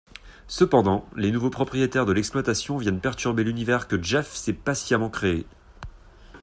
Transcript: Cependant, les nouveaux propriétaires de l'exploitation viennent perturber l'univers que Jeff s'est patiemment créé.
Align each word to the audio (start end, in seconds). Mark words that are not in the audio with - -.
Cependant, 0.47 1.05
les 1.15 1.29
nouveaux 1.31 1.51
propriétaires 1.51 2.07
de 2.07 2.11
l'exploitation 2.11 2.75
viennent 2.77 2.99
perturber 2.99 3.43
l'univers 3.43 3.87
que 3.87 4.01
Jeff 4.01 4.33
s'est 4.33 4.51
patiemment 4.51 5.11
créé. 5.11 5.45